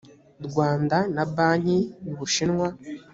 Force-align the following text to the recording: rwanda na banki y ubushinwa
rwanda 0.47 0.97
na 1.15 1.23
banki 1.33 1.77
y 2.05 2.09
ubushinwa 2.13 2.67